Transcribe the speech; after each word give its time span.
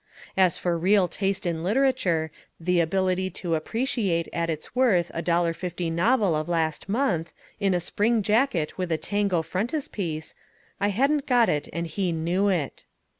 As 0.35 0.57
for 0.57 0.79
real 0.79 1.07
taste 1.07 1.45
in 1.45 1.63
literature 1.63 2.31
the 2.59 2.79
ability 2.79 3.29
to 3.45 3.53
appreciate 3.53 4.27
at 4.33 4.49
its 4.49 4.75
worth 4.75 5.11
a 5.13 5.21
dollar 5.21 5.53
fifty 5.53 5.91
novel 5.91 6.33
of 6.33 6.49
last 6.49 6.89
month, 6.89 7.33
in 7.59 7.75
a 7.75 7.79
spring 7.79 8.23
jacket 8.23 8.79
with 8.79 8.91
a 8.91 8.97
tango 8.97 9.43
frontispiece 9.43 10.33
I 10.79 10.87
hadn't 10.87 11.27
got 11.27 11.49
it 11.49 11.69
and 11.71 11.85
he 11.85 12.11
knew 12.11 12.47
it. 12.47 12.83